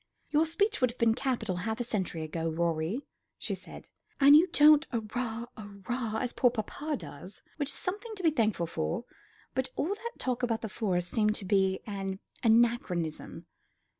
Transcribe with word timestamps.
"Your 0.31 0.47
speech 0.47 0.81
would 0.81 0.89
have 0.89 0.97
been 0.97 1.13
capital 1.13 1.57
half 1.57 1.79
a 1.79 1.83
century 1.83 2.23
ago, 2.23 2.49
Rorie," 2.49 3.05
she 3.37 3.53
said, 3.53 3.89
"and 4.19 4.35
you 4.35 4.47
don't 4.47 4.87
arra 4.91 5.47
arra 5.55 6.19
as 6.19 6.33
poor 6.33 6.49
papa 6.49 6.95
does, 6.97 7.43
which 7.57 7.69
is 7.69 7.75
something 7.75 8.15
to 8.15 8.23
be 8.23 8.31
thankful 8.31 8.65
for; 8.65 9.05
but 9.53 9.69
all 9.75 9.93
that 9.93 10.11
talk 10.17 10.41
about 10.41 10.61
the 10.63 10.69
Forest 10.69 11.11
seemed 11.11 11.35
to 11.35 11.45
be 11.45 11.81
an 11.85 12.17
anachronism. 12.41 13.45